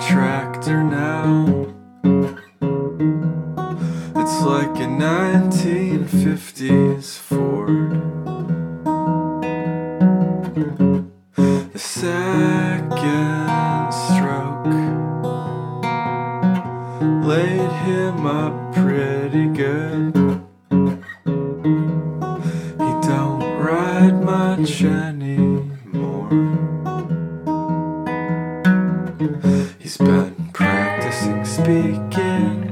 [0.00, 1.66] tractor now.
[4.16, 7.92] It's like a 1950s Ford.
[11.72, 12.92] The second
[13.92, 14.66] stroke
[17.24, 20.14] laid him up pretty good.
[22.84, 25.45] He don't ride much anymore.
[31.96, 32.65] Speaking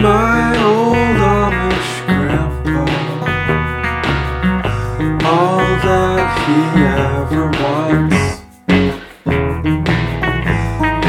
[0.00, 2.84] my old Amish grandpa,
[5.26, 8.22] all that he ever wants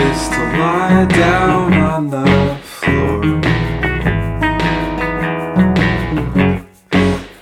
[0.05, 2.29] is to lie down on the
[2.63, 3.21] floor.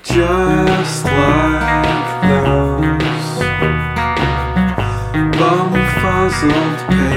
[0.04, 3.30] Just like those
[5.40, 7.17] bum-fuzzled pagan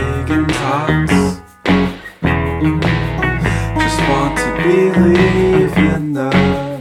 [5.75, 6.31] believe in the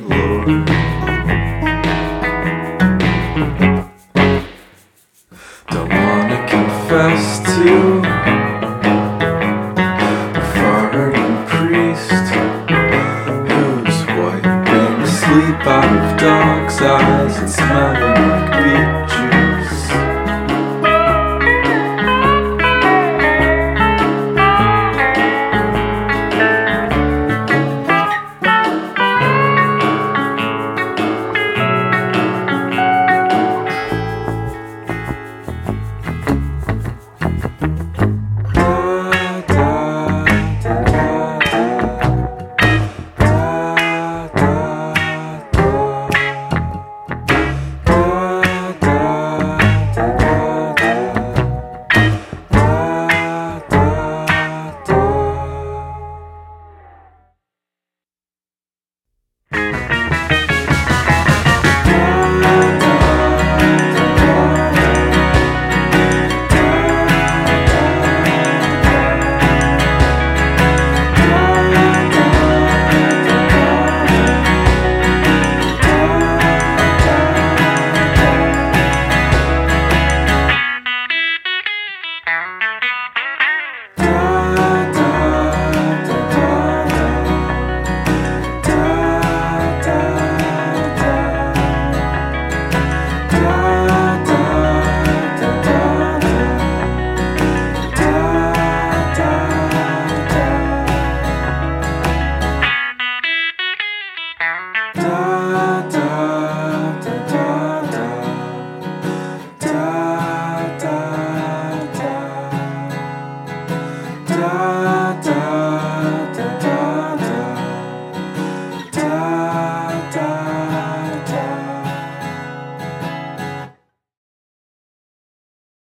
[0.09, 0.65] Lord.
[5.69, 8.01] Don't want to confess to
[10.35, 12.27] a foreign priest
[13.49, 18.98] who's wiping the sleep out of dog's eyes and smelling like beet